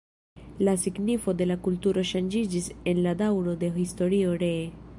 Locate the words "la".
0.67-0.73, 3.09-3.13